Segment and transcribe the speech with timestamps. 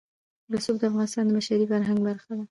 [0.53, 2.39] رسوب د افغانستان د بشري فرهنګ برخه ده.